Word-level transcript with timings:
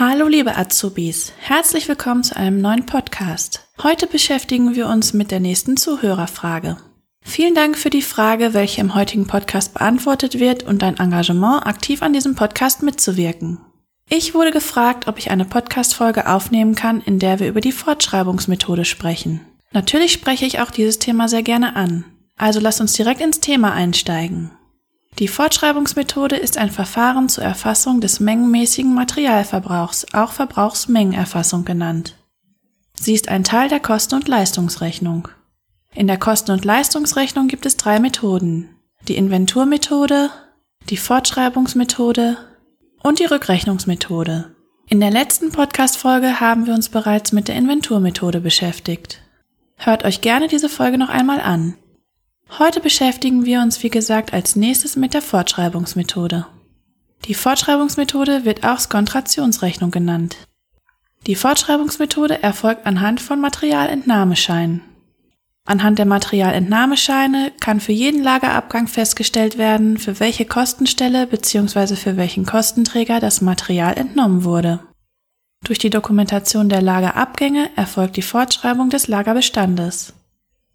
Hallo 0.00 0.28
liebe 0.28 0.56
Azubis, 0.56 1.34
herzlich 1.40 1.86
willkommen 1.86 2.24
zu 2.24 2.34
einem 2.34 2.62
neuen 2.62 2.86
Podcast. 2.86 3.68
Heute 3.82 4.06
beschäftigen 4.06 4.74
wir 4.74 4.88
uns 4.88 5.12
mit 5.12 5.30
der 5.30 5.40
nächsten 5.40 5.76
Zuhörerfrage. 5.76 6.78
Vielen 7.20 7.54
Dank 7.54 7.76
für 7.76 7.90
die 7.90 8.00
Frage, 8.00 8.54
welche 8.54 8.80
im 8.80 8.94
heutigen 8.94 9.26
Podcast 9.26 9.74
beantwortet 9.74 10.40
wird 10.40 10.62
und 10.62 10.80
dein 10.80 10.96
Engagement, 10.96 11.66
aktiv 11.66 12.00
an 12.00 12.14
diesem 12.14 12.34
Podcast 12.34 12.82
mitzuwirken. 12.82 13.58
Ich 14.08 14.32
wurde 14.32 14.52
gefragt, 14.52 15.06
ob 15.06 15.18
ich 15.18 15.30
eine 15.30 15.44
Podcast-Folge 15.44 16.30
aufnehmen 16.30 16.74
kann, 16.74 17.02
in 17.02 17.18
der 17.18 17.38
wir 17.38 17.48
über 17.48 17.60
die 17.60 17.70
Fortschreibungsmethode 17.70 18.86
sprechen. 18.86 19.42
Natürlich 19.70 20.14
spreche 20.14 20.46
ich 20.46 20.60
auch 20.60 20.70
dieses 20.70 20.98
Thema 20.98 21.28
sehr 21.28 21.42
gerne 21.42 21.76
an. 21.76 22.06
Also 22.38 22.58
lass 22.58 22.80
uns 22.80 22.94
direkt 22.94 23.20
ins 23.20 23.40
Thema 23.40 23.74
einsteigen. 23.74 24.50
Die 25.20 25.28
Fortschreibungsmethode 25.28 26.36
ist 26.36 26.56
ein 26.56 26.70
Verfahren 26.70 27.28
zur 27.28 27.44
Erfassung 27.44 28.00
des 28.00 28.20
mengenmäßigen 28.20 28.94
Materialverbrauchs, 28.94 30.14
auch 30.14 30.32
Verbrauchsmengenerfassung 30.32 31.66
genannt. 31.66 32.16
Sie 32.94 33.12
ist 33.12 33.28
ein 33.28 33.44
Teil 33.44 33.68
der 33.68 33.80
Kosten- 33.80 34.14
und 34.14 34.28
Leistungsrechnung. 34.28 35.28
In 35.94 36.06
der 36.06 36.16
Kosten- 36.16 36.52
und 36.52 36.64
Leistungsrechnung 36.64 37.48
gibt 37.48 37.66
es 37.66 37.76
drei 37.76 38.00
Methoden. 38.00 38.70
Die 39.08 39.16
Inventurmethode, 39.16 40.30
die 40.88 40.96
Fortschreibungsmethode 40.96 42.38
und 43.02 43.18
die 43.18 43.26
Rückrechnungsmethode. 43.26 44.56
In 44.88 45.00
der 45.00 45.10
letzten 45.10 45.52
Podcast-Folge 45.52 46.40
haben 46.40 46.66
wir 46.66 46.72
uns 46.72 46.88
bereits 46.88 47.32
mit 47.32 47.48
der 47.48 47.56
Inventurmethode 47.56 48.40
beschäftigt. 48.40 49.20
Hört 49.76 50.06
euch 50.06 50.22
gerne 50.22 50.48
diese 50.48 50.70
Folge 50.70 50.96
noch 50.96 51.10
einmal 51.10 51.40
an. 51.40 51.76
Heute 52.58 52.80
beschäftigen 52.80 53.44
wir 53.44 53.60
uns, 53.60 53.82
wie 53.82 53.90
gesagt, 53.90 54.32
als 54.32 54.56
nächstes 54.56 54.96
mit 54.96 55.14
der 55.14 55.22
Fortschreibungsmethode. 55.22 56.46
Die 57.26 57.34
Fortschreibungsmethode 57.34 58.44
wird 58.44 58.64
auch 58.64 58.78
Skontrationsrechnung 58.78 59.90
genannt. 59.90 60.36
Die 61.26 61.34
Fortschreibungsmethode 61.34 62.42
erfolgt 62.42 62.86
anhand 62.86 63.20
von 63.20 63.40
Materialentnahmescheinen. 63.40 64.82
Anhand 65.66 65.98
der 65.98 66.06
Materialentnahmescheine 66.06 67.52
kann 67.60 67.78
für 67.78 67.92
jeden 67.92 68.22
Lagerabgang 68.22 68.88
festgestellt 68.88 69.58
werden, 69.58 69.98
für 69.98 70.18
welche 70.18 70.46
Kostenstelle 70.46 71.26
bzw. 71.26 71.94
für 71.94 72.16
welchen 72.16 72.46
Kostenträger 72.46 73.20
das 73.20 73.40
Material 73.42 73.96
entnommen 73.96 74.42
wurde. 74.42 74.80
Durch 75.62 75.78
die 75.78 75.90
Dokumentation 75.90 76.68
der 76.70 76.82
Lagerabgänge 76.82 77.70
erfolgt 77.76 78.16
die 78.16 78.22
Fortschreibung 78.22 78.88
des 78.88 79.06
Lagerbestandes. 79.06 80.14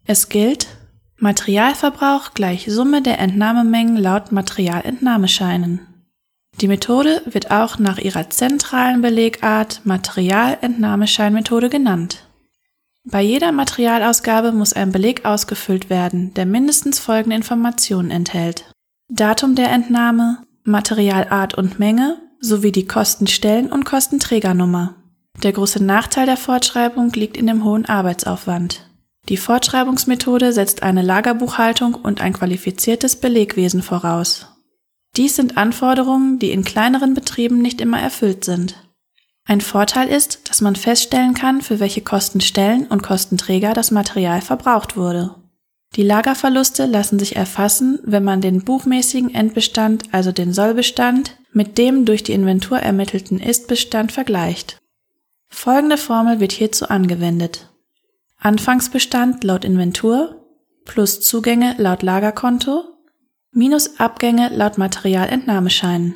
Es 0.04 0.28
gilt, 0.28 0.68
Materialverbrauch 1.18 2.34
gleich 2.34 2.66
Summe 2.68 3.00
der 3.00 3.18
Entnahmemengen 3.18 3.96
laut 3.96 4.32
Materialentnahmescheinen. 4.32 5.80
Die 6.60 6.68
Methode 6.68 7.22
wird 7.26 7.50
auch 7.50 7.78
nach 7.78 7.98
ihrer 7.98 8.28
zentralen 8.30 9.00
Belegart 9.02 9.80
Materialentnahmescheinmethode 9.84 11.70
genannt. 11.70 12.26
Bei 13.04 13.22
jeder 13.22 13.52
Materialausgabe 13.52 14.52
muss 14.52 14.72
ein 14.72 14.90
Beleg 14.92 15.24
ausgefüllt 15.24 15.90
werden, 15.90 16.34
der 16.34 16.44
mindestens 16.44 16.98
folgende 16.98 17.36
Informationen 17.36 18.10
enthält. 18.10 18.70
Datum 19.08 19.54
der 19.54 19.70
Entnahme, 19.70 20.38
Materialart 20.64 21.54
und 21.54 21.78
Menge 21.78 22.18
sowie 22.40 22.72
die 22.72 22.86
Kostenstellen- 22.86 23.70
und 23.70 23.84
Kostenträgernummer. 23.84 24.96
Der 25.42 25.52
große 25.52 25.82
Nachteil 25.82 26.26
der 26.26 26.36
Fortschreibung 26.36 27.12
liegt 27.12 27.36
in 27.36 27.46
dem 27.46 27.64
hohen 27.64 27.86
Arbeitsaufwand. 27.86 28.86
Die 29.28 29.36
Fortschreibungsmethode 29.36 30.52
setzt 30.52 30.82
eine 30.82 31.02
Lagerbuchhaltung 31.02 31.94
und 31.94 32.20
ein 32.20 32.32
qualifiziertes 32.32 33.16
Belegwesen 33.16 33.82
voraus. 33.82 34.46
Dies 35.16 35.34
sind 35.34 35.56
Anforderungen, 35.56 36.38
die 36.38 36.52
in 36.52 36.64
kleineren 36.64 37.14
Betrieben 37.14 37.60
nicht 37.60 37.80
immer 37.80 38.00
erfüllt 38.00 38.44
sind. 38.44 38.76
Ein 39.44 39.60
Vorteil 39.60 40.08
ist, 40.08 40.48
dass 40.48 40.60
man 40.60 40.76
feststellen 40.76 41.34
kann, 41.34 41.62
für 41.62 41.80
welche 41.80 42.02
Kostenstellen 42.02 42.86
und 42.86 43.02
Kostenträger 43.02 43.72
das 43.74 43.90
Material 43.90 44.40
verbraucht 44.40 44.96
wurde. 44.96 45.34
Die 45.94 46.02
Lagerverluste 46.02 46.86
lassen 46.86 47.18
sich 47.18 47.36
erfassen, 47.36 48.00
wenn 48.02 48.24
man 48.24 48.40
den 48.40 48.64
buchmäßigen 48.64 49.34
Endbestand, 49.34 50.04
also 50.12 50.32
den 50.32 50.52
Sollbestand, 50.52 51.38
mit 51.52 51.78
dem 51.78 52.04
durch 52.04 52.22
die 52.22 52.32
Inventur 52.32 52.78
ermittelten 52.78 53.40
Istbestand 53.40 54.12
vergleicht. 54.12 54.78
Folgende 55.48 55.96
Formel 55.96 56.40
wird 56.40 56.52
hierzu 56.52 56.88
angewendet. 56.88 57.70
Anfangsbestand 58.38 59.44
laut 59.44 59.64
Inventur 59.64 60.44
plus 60.84 61.20
Zugänge 61.20 61.74
laut 61.78 62.02
Lagerkonto 62.02 62.84
minus 63.52 63.98
Abgänge 63.98 64.50
laut 64.50 64.78
Materialentnahmeschein 64.78 66.14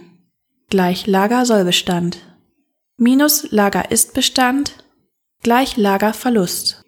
gleich 0.69 1.07
Lagersollbestand 1.07 2.19
minus 2.97 3.51
Lageristbestand 3.51 4.85
gleich 5.43 5.77
Lagerverlust. 5.77 6.85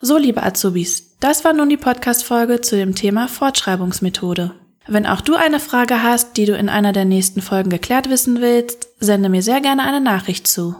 So, 0.00 0.18
liebe 0.18 0.42
Azubis, 0.42 1.16
das 1.18 1.44
war 1.44 1.54
nun 1.54 1.70
die 1.70 1.78
Podcast-Folge 1.78 2.60
zu 2.60 2.76
dem 2.76 2.94
Thema 2.94 3.26
Fortschreibungsmethode. 3.26 4.54
Wenn 4.86 5.06
auch 5.06 5.22
du 5.22 5.34
eine 5.34 5.58
Frage 5.58 6.02
hast, 6.02 6.36
die 6.36 6.44
du 6.44 6.54
in 6.54 6.68
einer 6.68 6.92
der 6.92 7.06
nächsten 7.06 7.40
Folgen 7.40 7.70
geklärt 7.70 8.08
wissen 8.10 8.40
willst, 8.40 8.88
sende 9.00 9.28
mir 9.28 9.42
sehr 9.42 9.60
gerne 9.60 9.82
eine 9.82 10.00
Nachricht 10.00 10.46
zu. 10.46 10.76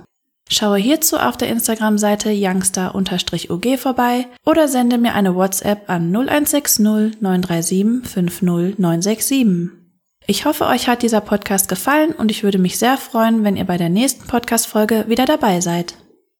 Schaue 0.48 0.78
hierzu 0.78 1.16
auf 1.16 1.36
der 1.36 1.48
Instagram-Seite 1.48 2.30
youngster-ug 2.32 3.78
vorbei 3.78 4.26
oder 4.44 4.68
sende 4.68 4.96
mir 4.96 5.14
eine 5.14 5.34
WhatsApp 5.34 5.90
an 5.90 6.12
0160 6.14 6.84
937 7.20 8.02
50967. 8.04 9.70
Ich 10.28 10.44
hoffe, 10.44 10.66
euch 10.66 10.88
hat 10.88 11.02
dieser 11.02 11.20
Podcast 11.20 11.68
gefallen 11.68 12.12
und 12.12 12.30
ich 12.30 12.42
würde 12.42 12.58
mich 12.58 12.78
sehr 12.78 12.96
freuen, 12.96 13.44
wenn 13.44 13.56
ihr 13.56 13.64
bei 13.64 13.76
der 13.76 13.88
nächsten 13.88 14.26
Podcast-Folge 14.26 15.04
wieder 15.08 15.24
dabei 15.24 15.60
seid. 15.60 15.94